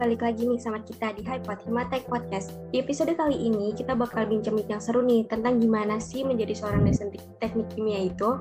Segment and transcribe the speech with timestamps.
[0.00, 2.54] balik lagi nih sama kita di Hypot Himatek Podcast.
[2.72, 6.86] Di episode kali ini kita bakal bincang yang seru nih tentang gimana sih menjadi seorang
[6.86, 8.38] dosen teknik kimia itu.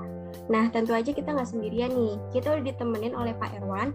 [0.49, 3.93] Nah tentu aja kita nggak sendirian nih, kita udah ditemenin oleh Pak Erwan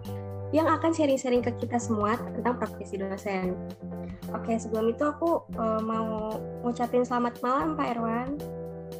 [0.51, 3.55] yang akan sharing-sharing ke kita semua tentang profesi dosen.
[4.35, 6.35] Oke, sebelum itu aku uh, mau
[6.67, 8.29] ngucapin selamat malam Pak Erwan.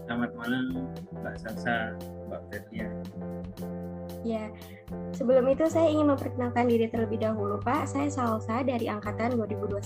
[0.08, 1.96] Selamat malam Mbak Salsa,
[2.32, 2.88] Mbak Ferdia.
[4.22, 4.54] Ya,
[5.18, 7.90] sebelum itu saya ingin memperkenalkan diri terlebih dahulu, Pak.
[7.90, 9.82] Saya Salsa dari Angkatan 2021.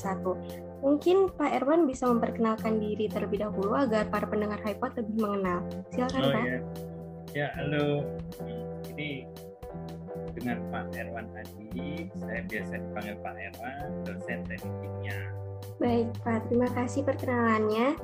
[0.83, 5.63] Mungkin Pak Erwan bisa memperkenalkan diri terlebih dahulu agar para pendengar HiPod lebih mengenal.
[5.95, 6.43] Silakan, oh, Pak.
[6.43, 6.59] Ya.
[7.31, 8.03] ya, halo.
[8.91, 9.23] Ini
[10.35, 15.19] dengan Pak Erwan tadi, saya biasa dipanggil Pak Erwan, dosen teknik kimia.
[15.79, 16.51] Baik, Pak.
[16.51, 17.95] Terima kasih perkenalannya.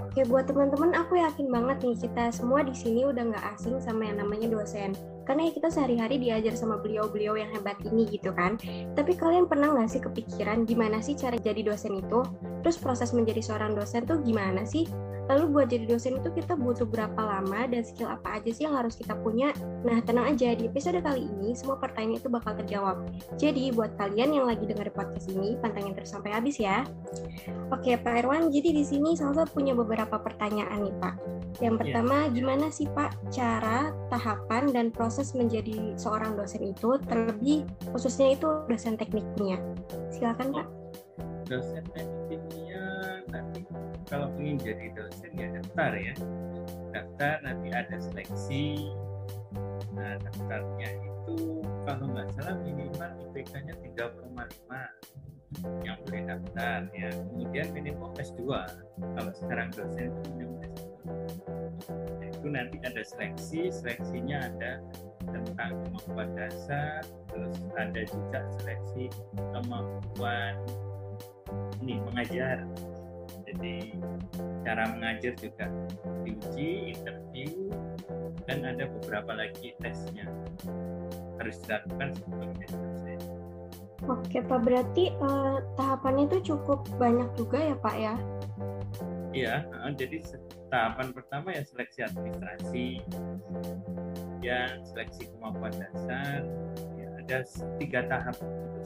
[0.00, 4.08] Oke, buat teman-teman, aku yakin banget nih kita semua di sini udah nggak asing sama
[4.08, 8.60] yang namanya dosen karena ya kita sehari-hari diajar sama beliau-beliau yang hebat ini gitu kan.
[8.94, 12.20] Tapi kalian pernah nggak sih kepikiran gimana sih cara jadi dosen itu?
[12.64, 14.88] Terus proses menjadi seorang dosen tuh gimana sih
[15.30, 18.76] lalu buat jadi dosen itu kita butuh berapa lama dan skill apa aja sih yang
[18.76, 19.50] harus kita punya
[19.82, 22.96] nah tenang aja di episode kali ini semua pertanyaan itu bakal terjawab
[23.40, 26.84] jadi buat kalian yang lagi dengar podcast ini pantengin terus sampai habis ya
[27.72, 31.14] oke Pak Erwan jadi di sini Salsa punya beberapa pertanyaan nih Pak
[31.62, 31.80] yang iya.
[31.80, 37.62] pertama gimana sih Pak cara tahapan dan proses menjadi seorang dosen itu terlebih
[37.94, 39.58] khususnya itu dosen teknik kimia.
[40.10, 40.66] Silakan Pak.
[41.46, 42.63] Dosen teknik
[44.08, 46.14] kalau ingin jadi dosen ya daftar ya.
[46.94, 48.92] Daftar nanti ada seleksi.
[49.94, 57.10] Nah daftarnya itu kalau nggak salah minimal IPK-nya 3,5 yang boleh daftar ya.
[57.12, 58.42] Kemudian minimum S2.
[59.14, 60.84] Kalau sekarang dosen itu minimum S2
[62.44, 64.76] itu nanti ada seleksi seleksinya ada
[65.24, 67.00] tentang kemampuan dasar
[67.32, 69.08] terus ada juga seleksi
[69.48, 70.52] kemampuan
[71.80, 72.68] ini mengajar
[73.46, 73.94] jadi
[74.64, 75.66] cara mengajar juga
[76.24, 77.68] diuji interview
[78.48, 80.26] dan ada beberapa lagi tesnya.
[81.40, 83.18] Harus dilakukan sebelum dosen
[84.04, 88.14] Oke Pak, berarti uh, tahapannya itu cukup banyak juga ya Pak ya?
[89.32, 90.20] Iya, uh, jadi
[90.68, 92.86] tahapan pertama ya seleksi administrasi
[94.44, 96.42] ya seleksi kemampuan dasar
[97.00, 97.38] ya ada
[97.80, 98.36] tiga tahap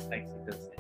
[0.07, 0.79] seleksi dosen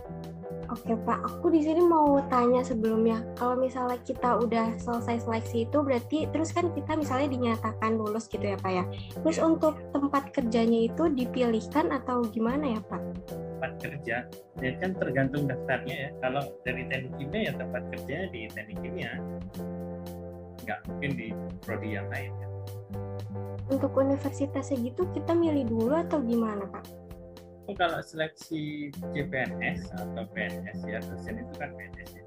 [0.68, 5.80] Oke Pak, aku di sini mau tanya sebelumnya, kalau misalnya kita udah selesai seleksi itu
[5.80, 8.84] berarti terus kan kita misalnya dinyatakan lulus gitu ya Pak ya.
[9.24, 13.00] Terus untuk tempat kerjanya itu dipilihkan atau gimana ya Pak?
[13.32, 14.16] Tempat kerja,
[14.60, 16.10] ya kan tergantung daftarnya ya.
[16.20, 19.12] Kalau dari teknik kimia ya tempat kerjanya di teknik kimia
[20.68, 21.28] nggak mungkin di
[21.64, 22.48] prodi yang lain ya.
[23.72, 27.07] Untuk universitas segitu kita milih dulu atau gimana Pak?
[27.68, 32.24] Oh, kalau seleksi CPNS atau PNS ya dosen itu kan PNS ya.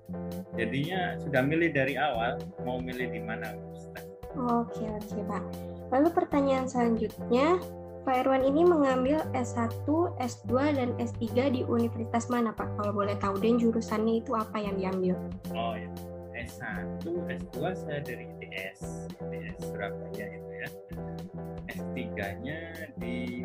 [0.53, 4.05] Jadinya sudah milih dari awal mau milih di mana universitas.
[4.37, 5.43] Oke oke Pak.
[5.89, 7.57] Lalu pertanyaan selanjutnya,
[8.05, 9.81] Pak Erwan ini mengambil S1,
[10.21, 11.25] S2, dan S3
[11.57, 12.77] di universitas mana Pak?
[12.77, 15.17] Kalau boleh tahu dan jurusannya itu apa yang diambil?
[15.57, 15.89] Oh ya,
[16.37, 20.69] S1, S2 saya dari ITS, ITS Surabaya itu ya.
[21.71, 22.59] S3-nya
[23.01, 23.41] di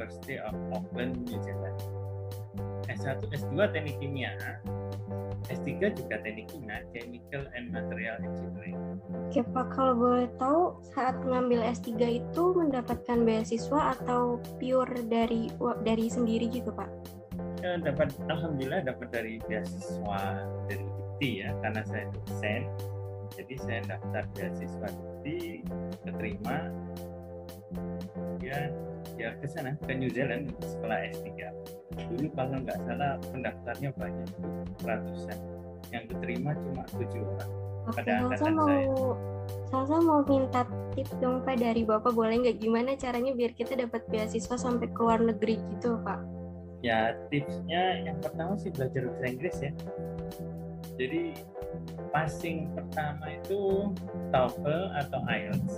[0.00, 1.76] University of Auckland, New Zealand.
[2.88, 4.32] S1, S2 teknik kimia,
[5.52, 8.80] S3 juga teknik kimia, Chemical and Material Engineering.
[9.28, 15.52] Oke Pak, kalau boleh tahu saat mengambil S3 itu mendapatkan beasiswa atau pure dari
[15.84, 16.88] dari sendiri gitu Pak?
[17.60, 22.64] Ya, dapat alhamdulillah dapat dari beasiswa dari bukti ya karena saya dosen
[23.36, 25.60] jadi saya daftar beasiswa bukti
[26.08, 26.72] keterima
[28.40, 28.72] ya
[29.20, 31.28] ya ke sana ke New Zealand sekolah S3
[32.10, 34.28] dulu kalau nggak salah pendaftarnya banyak
[34.82, 35.38] ratusan.
[35.90, 37.50] Yang keterima cuma tujuh orang
[37.90, 38.86] Oke, pada angkatan mau, saya.
[39.70, 40.62] Salsa mau minta
[40.94, 42.62] tips dong Pak dari Bapak boleh nggak?
[42.62, 46.20] Gimana caranya biar kita dapat beasiswa sampai ke luar negeri gitu Pak?
[46.80, 49.72] Ya tipsnya yang pertama sih belajar bahasa Inggris ya.
[50.94, 51.22] Jadi
[52.14, 53.90] passing pertama itu
[54.30, 55.74] TOEFL atau IELTS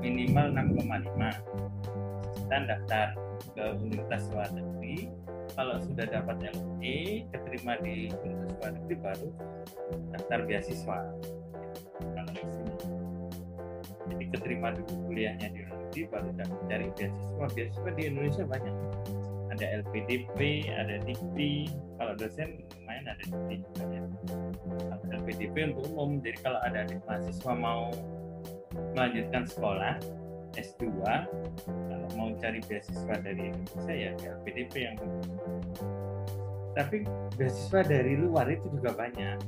[0.00, 3.06] minimal 6,5 kita daftar
[3.54, 5.06] ke universitas luar negeri.
[5.54, 9.28] Kalau sudah dapat LE keterima di universitas luar negeri baru
[10.16, 10.98] daftar beasiswa.
[14.10, 16.28] Jadi keterima dulu kuliahnya di luar negeri baru
[16.66, 17.46] cari beasiswa.
[17.54, 18.76] Beasiswa di Indonesia banyak.
[19.50, 20.38] Ada LPDP
[20.70, 21.52] ada DIKTI
[21.98, 24.02] kalau dosen main ada DIKTI juga ya
[25.20, 26.18] LPDP untuk umum.
[26.22, 27.90] Jadi kalau ada mahasiswa mau
[28.94, 29.94] melanjutkan sekolah
[30.58, 30.82] S2
[31.66, 34.96] kalau mau cari beasiswa dari Indonesia ya LPDP yang
[36.74, 37.02] tapi
[37.34, 39.38] beasiswa dari luar itu juga banyak.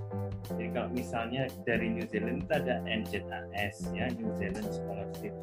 [0.53, 5.35] Jadi kalau misalnya dari New Zealand itu ada NZAS ya New Zealand Scholarship.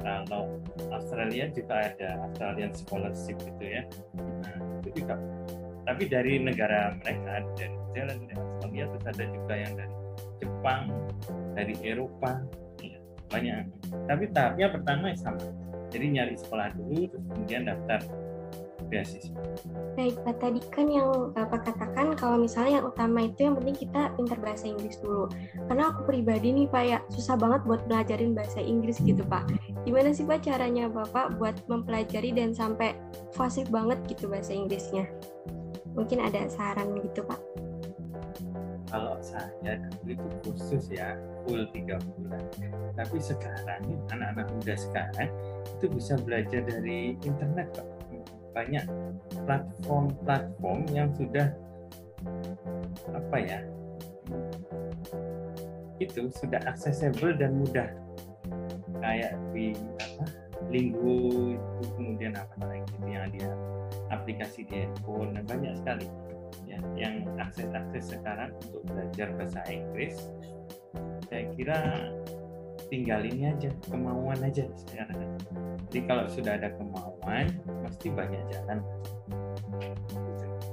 [0.00, 0.58] Kalau
[0.90, 3.82] Australia juga ada Australian Scholarship gitu ya.
[4.18, 5.14] Nah itu juga.
[5.86, 9.94] Tapi dari negara mereka dari New Zealand dari Australia terus ada juga yang dari
[10.40, 10.82] Jepang
[11.54, 12.32] dari Eropa
[13.30, 13.64] banyak
[14.10, 15.42] tapi tahapnya pertama sama
[15.90, 18.00] jadi nyari sekolah dulu terus kemudian daftar
[18.90, 19.38] beasiswa.
[19.94, 20.42] Baik, Pak.
[20.42, 24.66] Tadi kan yang Bapak katakan kalau misalnya yang utama itu yang penting kita pintar bahasa
[24.66, 25.30] Inggris dulu.
[25.70, 29.46] Karena aku pribadi nih Pak ya, susah banget buat belajarin bahasa Inggris gitu Pak.
[29.86, 32.98] Gimana sih Pak caranya Bapak buat mempelajari dan sampai
[33.38, 35.06] fasih banget gitu bahasa Inggrisnya?
[35.94, 37.49] Mungkin ada saran gitu Pak?
[38.90, 41.14] Kalau saya dulu itu khusus ya,
[41.46, 42.42] full tiga bulan.
[42.98, 45.30] Tapi sekarang anak-anak muda sekarang
[45.78, 47.86] itu bisa belajar dari internet kok
[48.50, 48.82] banyak
[49.46, 51.54] platform-platform yang sudah
[53.14, 53.60] apa ya
[56.00, 57.88] itu sudah accessible dan mudah.
[59.00, 60.26] Kayak di apa
[60.68, 63.48] Linggu itu kemudian apa lagi yang dia
[64.12, 66.06] aplikasi di handphone dan banyak sekali
[66.96, 70.16] yang akses-akses sekarang untuk belajar bahasa Inggris
[71.30, 71.78] saya kira
[72.90, 75.38] tinggal ini aja kemauan aja sekarang
[75.90, 77.46] jadi kalau sudah ada kemauan
[77.86, 78.82] pasti banyak jalan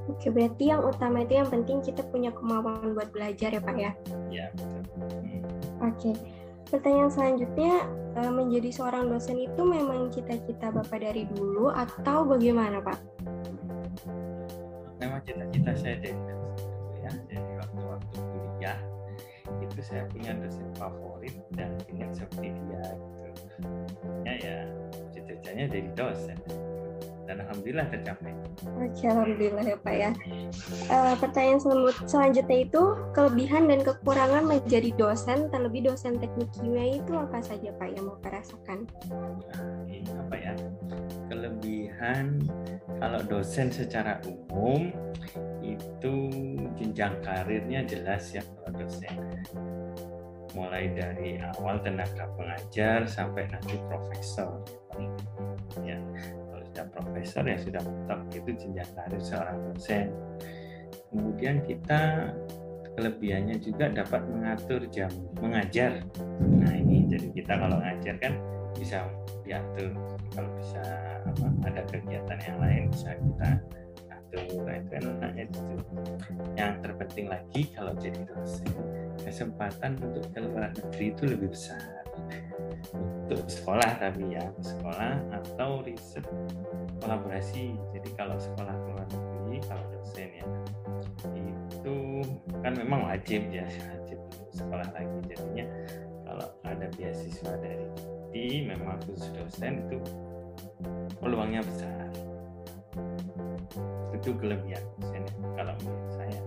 [0.08, 3.92] Oke, berarti yang utama itu yang penting kita punya kemauan buat belajar ya Pak ya?
[4.32, 4.82] Iya, betul.
[5.04, 5.44] Hmm.
[5.84, 6.12] Oke,
[6.72, 7.74] pertanyaan selanjutnya,
[8.16, 13.17] eh, menjadi seorang dosen itu memang cita-cita Bapak dari dulu atau bagaimana Pak?
[14.98, 16.18] Memang cita-cita saya dari
[17.02, 18.80] ya, dari waktu-waktu kuliah
[19.64, 23.28] itu saya punya dosen favorit dan ingin seperti dia gitu.
[24.28, 24.58] Ya ya
[25.16, 26.38] cita-citanya jadi dosen
[27.28, 28.32] dan alhamdulillah tercapai.
[28.80, 30.12] Oke, alhamdulillah ya Pak ya.
[30.88, 31.60] Uh, pertanyaan
[32.08, 37.88] selanjutnya itu kelebihan dan kekurangan menjadi dosen, terlebih dosen teknik kimia itu apa saja Pak
[37.94, 38.88] yang mau rasakan?
[39.12, 40.54] Nah, ini apa ya?
[41.28, 42.42] Kelebihan
[42.98, 44.90] kalau dosen secara umum
[45.62, 46.16] itu
[46.78, 49.16] jenjang karirnya jelas ya kalau dosen.
[50.58, 54.66] Mulai dari awal tenaga pengajar sampai nanti profesor.
[55.86, 56.02] Ya
[56.78, 60.14] sudah profesor ya sudah mentok itu jenjang karir seorang dosen.
[61.14, 62.34] Kemudian kita
[62.98, 66.02] kelebihannya juga dapat mengatur jam mengajar.
[66.42, 68.34] Nah ini jadi kita kalau ngajar kan
[68.78, 69.04] bisa
[69.44, 69.92] diatur
[70.32, 70.82] kalau bisa
[71.26, 73.50] apa, ada kegiatan yang lain bisa kita
[74.14, 75.60] atur nah itu enaknya itu
[76.56, 78.70] yang terpenting lagi kalau jadi dosen
[79.28, 81.82] kesempatan untuk ke luar negeri itu lebih besar.
[83.28, 86.24] Untuk sekolah tapi ya sekolah atau riset
[87.04, 87.76] kolaborasi.
[87.92, 90.46] Jadi kalau sekolah luar negeri kalau dosen ya
[91.28, 91.98] itu
[92.64, 94.20] kan memang wajib ya wajib
[94.56, 95.18] sekolah lagi.
[95.28, 95.66] Jadinya
[96.24, 97.87] kalau ada beasiswa dari
[98.38, 99.98] di memang khusus dosen itu.
[101.18, 102.06] Peluangnya besar.
[104.14, 105.26] Itu kelebihan dosen
[105.58, 106.42] kalau menurut saya.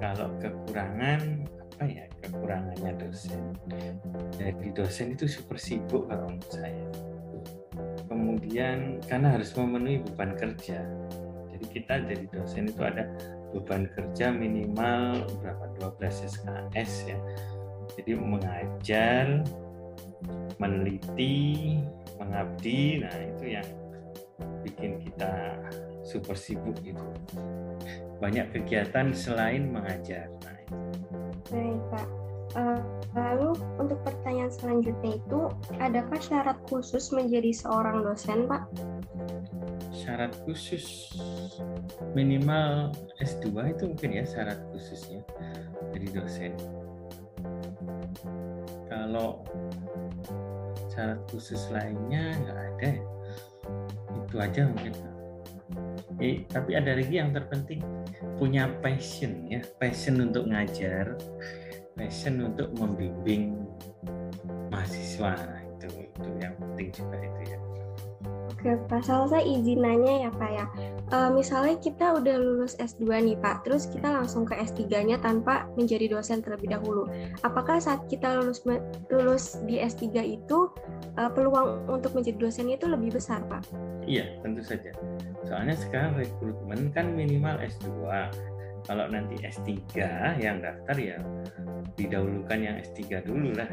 [0.00, 3.52] Kalau kekurangan apa ya kekurangannya dosen?
[4.40, 6.86] Jadi dosen itu super sibuk kalau menurut saya.
[8.08, 10.80] Kemudian karena harus memenuhi beban kerja.
[11.52, 13.04] Jadi kita jadi dosen itu ada
[13.52, 15.64] beban kerja minimal berapa?
[16.00, 17.18] 12 SKS ya.
[17.94, 19.44] Jadi mengajar
[20.58, 21.78] meneliti
[22.20, 23.68] mengabdi nah itu yang
[24.64, 25.58] bikin kita
[26.04, 27.04] super sibuk gitu
[28.24, 30.76] banyak kegiatan selain mengajar nah, itu.
[31.52, 32.08] Baik Pak.
[32.54, 32.80] Uh,
[33.18, 33.50] lalu
[33.82, 35.40] untuk pertanyaan selanjutnya itu,
[35.82, 38.70] adakah syarat khusus menjadi seorang dosen, Pak?
[39.90, 41.10] Syarat khusus
[42.14, 45.26] minimal S2 itu mungkin ya syarat khususnya
[45.90, 46.52] jadi dosen.
[48.86, 49.42] Kalau
[50.94, 52.90] syarat khusus lainnya nggak ada,
[54.24, 54.94] itu aja mungkin.
[56.22, 57.82] Eh, tapi ada lagi yang terpenting
[58.38, 61.18] punya passion ya, passion untuk ngajar,
[61.98, 63.58] passion untuk membimbing
[64.70, 65.34] mahasiswa
[65.74, 67.58] itu itu yang penting juga itu ya.
[68.64, 70.64] Oke Pak, salah saya izin nanya ya Pak ya.
[71.12, 76.08] E, misalnya kita udah lulus S2 nih Pak, terus kita langsung ke S3-nya tanpa menjadi
[76.08, 77.04] dosen terlebih dahulu.
[77.44, 78.64] Apakah saat kita lulus
[79.12, 80.72] lulus di S3 itu
[81.12, 83.68] e, peluang untuk menjadi dosen itu lebih besar Pak?
[84.08, 84.96] Iya, tentu saja.
[85.44, 88.08] Soalnya sekarang rekrutmen kan minimal S2
[88.88, 89.76] kalau nanti S3
[90.40, 91.20] yang daftar ya
[92.00, 93.68] didahulukan yang S3 dulu lah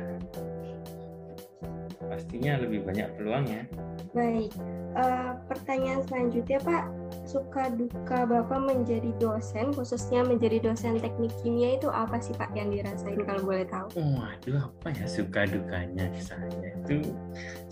[2.11, 3.63] pastinya lebih banyak peluangnya.
[4.11, 4.51] Baik,
[4.99, 6.83] uh, pertanyaan selanjutnya Pak,
[7.23, 12.75] suka duka Bapak menjadi dosen, khususnya menjadi dosen teknik kimia itu apa sih Pak yang
[12.75, 13.87] dirasain kalau boleh tahu?
[13.95, 16.99] Waduh, apa ya suka dukanya saya itu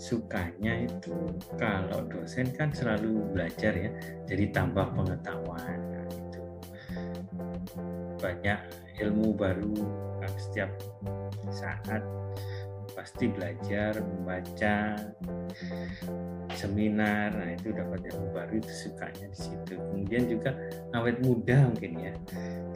[0.00, 1.12] sukanya itu
[1.60, 3.92] kalau dosen kan selalu belajar ya,
[4.24, 6.42] jadi tambah pengetahuan nah, itu
[8.16, 8.60] banyak
[9.04, 9.76] ilmu baru
[10.40, 10.72] setiap
[11.52, 12.00] saat
[13.00, 14.92] pasti belajar membaca
[16.52, 17.32] seminar.
[17.32, 19.72] Nah itu dapat ilmu baru itu sukanya di situ.
[19.80, 20.52] Kemudian juga
[20.92, 22.12] awet muda mungkin ya.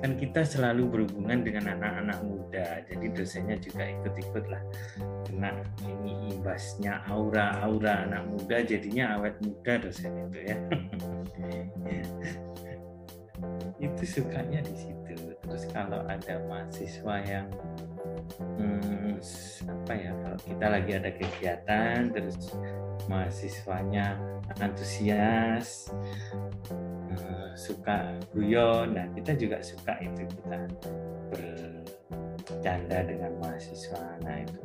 [0.00, 4.64] Kan kita selalu berhubungan dengan anak-anak muda jadi dosennya juga ikut-ikut lah.
[5.28, 10.56] Kena ini imbasnya aura-aura anak muda jadinya awet muda dosen itu ya.
[13.76, 15.36] Itu sukanya di situ.
[15.44, 17.52] Terus kalau ada mahasiswa yang
[18.40, 19.20] hmm,
[20.44, 22.52] kita lagi ada kegiatan terus
[23.08, 24.16] mahasiswanya
[24.60, 25.88] antusias
[27.10, 28.92] uh, suka guyon.
[28.96, 30.58] Nah kita juga suka itu kita
[31.32, 34.04] bercanda dengan mahasiswa.
[34.24, 34.60] Nah itu.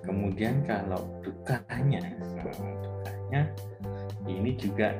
[0.00, 2.02] Kemudian kalau dukanya
[2.40, 3.42] dukanya
[4.26, 4.90] ini juga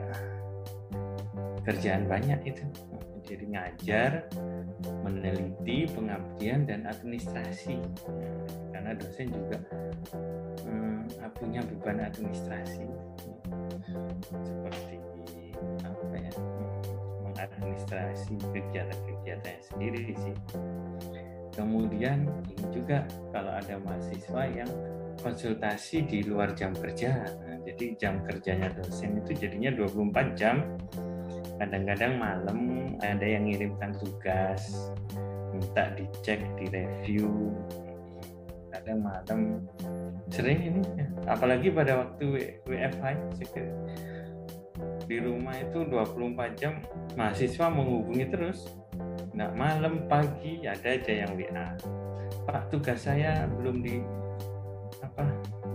[1.66, 2.64] kerjaan banyak itu
[3.30, 4.10] jadi ngajar
[5.06, 7.78] meneliti pengabdian dan administrasi.
[8.74, 9.58] Karena dosen juga
[10.66, 12.84] hmm, punya beban administrasi.
[14.28, 14.98] Seperti
[15.86, 16.32] apa ya
[17.24, 20.36] mengadministrasi kegiatan-kegiatan sendiri sih.
[21.54, 24.70] Kemudian ini juga kalau ada mahasiswa yang
[25.20, 27.24] konsultasi di luar jam kerja.
[27.44, 30.64] Nah, jadi jam kerjanya dosen itu jadinya 24 jam.
[31.60, 34.92] Kadang-kadang malam ada yang ngirimkan tugas
[35.50, 37.56] minta dicek di review
[38.70, 39.40] kadang malam.
[40.30, 40.82] Sering ini.
[41.26, 43.04] Apalagi pada waktu WFH
[45.10, 46.80] di rumah itu 24 jam
[47.18, 48.70] mahasiswa menghubungi terus.
[49.34, 51.66] Nggak malam pagi ada aja yang WA
[52.50, 54.02] Pak tugas saya belum di
[55.00, 55.22] apa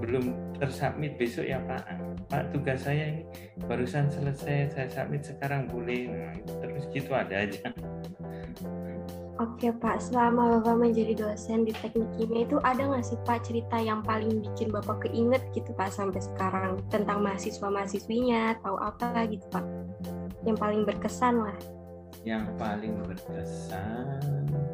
[0.04, 1.88] belum tersubmit besok ya Pak
[2.30, 3.24] Pak tugas saya ini
[3.70, 7.70] barusan selesai saya submit sekarang boleh nah, terus gitu ada aja
[9.36, 13.76] Oke Pak, selama Bapak menjadi dosen di teknik kimia itu ada nggak sih Pak cerita
[13.76, 19.68] yang paling bikin Bapak keinget gitu Pak sampai sekarang tentang mahasiswa-mahasiswinya atau apa gitu Pak?
[20.48, 21.58] Yang paling berkesan lah.
[22.24, 24.24] Yang paling berkesan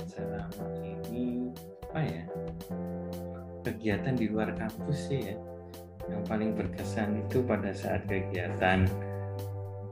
[0.05, 1.49] selama ini
[1.89, 2.23] apa ya?
[3.61, 5.35] kegiatan di luar kampus sih ya
[6.09, 8.87] yang paling berkesan itu pada saat kegiatan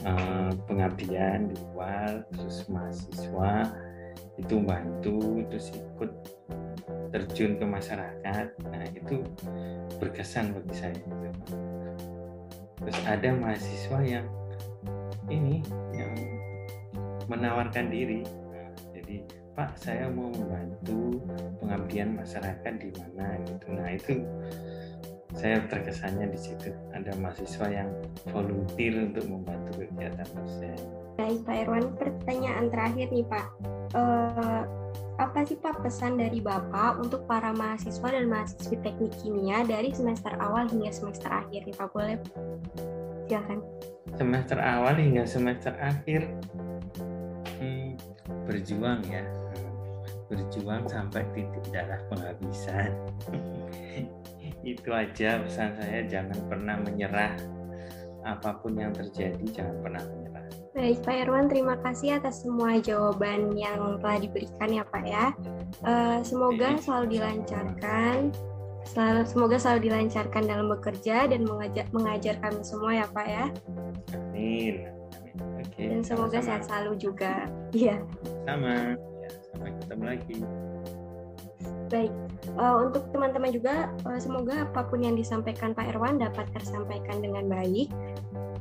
[0.07, 3.67] uh, pengabdian di luar terus mahasiswa
[4.39, 6.11] itu bantu terus ikut
[7.09, 8.47] terjun ke masyarakat.
[8.69, 9.25] Nah itu
[9.99, 10.95] berkesan bagi saya
[12.79, 14.25] terus ada mahasiswa yang
[15.27, 15.61] ini
[15.93, 16.15] yang
[17.29, 18.25] menawarkan diri.
[18.25, 19.21] Nah, jadi
[19.53, 21.19] Pak saya mau membantu
[21.59, 23.37] pengabdian masyarakat di mana?
[23.45, 23.67] Gitu.
[23.69, 24.13] Nah itu
[25.37, 27.89] saya terkesannya di situ ada mahasiswa yang
[28.33, 30.77] volunteer untuk membantu kegiatan dosen.
[31.21, 33.47] Baik Pak Irwan, pertanyaan terakhir nih Pak.
[33.93, 34.63] Uh,
[35.19, 40.33] apa sih Pak pesan dari Bapak untuk para mahasiswa dan mahasiswi teknik kimia dari semester
[40.41, 41.87] awal hingga semester akhir nih Pak?
[41.93, 42.17] Boleh?
[43.29, 43.59] Silakan.
[44.17, 46.25] Semester awal hingga semester akhir
[47.61, 47.93] hmm,
[48.49, 49.21] berjuang ya
[50.29, 52.93] berjuang sampai titik darah penghabisan
[54.63, 57.35] itu aja pesan saya jangan pernah menyerah.
[58.27, 60.45] Apa pun yang terjadi jangan pernah menyerah.
[60.75, 65.25] Baik Pak Irwan terima kasih atas semua jawaban yang telah diberikan ya Pak ya.
[65.81, 68.31] Uh, semoga selalu dilancarkan
[68.89, 73.45] selalu semoga selalu dilancarkan dalam bekerja dan mengajar mengajar kami semua ya Pak ya.
[74.15, 74.87] Amin,
[75.61, 76.47] Oke, dan semoga sama -sama.
[76.47, 77.33] sehat selalu juga.
[77.75, 77.97] Iya.
[78.47, 78.97] Sama.
[79.51, 80.37] Sampai ketemu lagi
[81.89, 82.13] baik
[82.55, 87.49] uh, untuk teman-teman juga uh, semoga apa pun yang disampaikan Pak Erwan dapat tersampaikan dengan
[87.49, 87.89] baik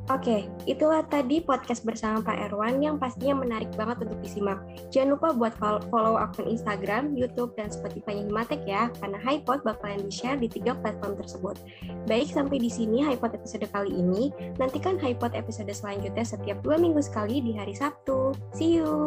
[0.09, 4.57] Oke, itulah tadi podcast bersama Pak Erwan yang pastinya menarik banget untuk disimak.
[4.89, 5.53] Jangan lupa buat
[5.93, 11.21] follow akun Instagram, YouTube, dan Spotify Himatek ya, karena HiPod bakalan di-share di tiga platform
[11.21, 11.61] tersebut.
[12.09, 14.33] Baik, sampai di sini HiPod episode kali ini.
[14.57, 18.33] Nantikan HiPod episode selanjutnya setiap dua minggu sekali di hari Sabtu.
[18.57, 18.97] See you!